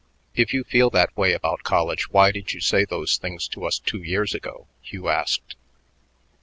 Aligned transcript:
"If 0.33 0.51
you 0.51 0.63
feel 0.63 0.89
that 0.89 1.15
way 1.15 1.31
about 1.33 1.61
college, 1.61 2.09
why 2.09 2.31
did 2.31 2.53
you 2.53 2.59
say 2.59 2.85
those 2.85 3.17
things 3.17 3.47
to 3.49 3.65
us 3.65 3.77
two 3.77 4.01
years 4.01 4.33
ago?" 4.33 4.65
Hugh 4.81 5.09
asked. 5.09 5.55